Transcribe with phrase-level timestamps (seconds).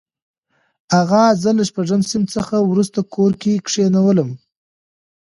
[0.99, 4.29] اغا زه له شپږم صنف څخه وروسته کور کې کښېنولم.